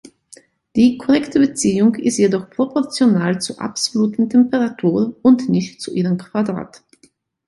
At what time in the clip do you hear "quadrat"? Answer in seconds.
6.17-6.81